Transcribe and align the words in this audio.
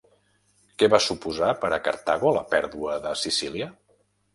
Què 0.83 0.89
va 0.93 1.01
suposar 1.09 1.51
per 1.67 1.73
a 1.75 1.81
Cartago 1.91 2.35
la 2.41 2.45
pèrdua 2.57 3.01
de 3.09 3.17
Sicília? 3.27 3.75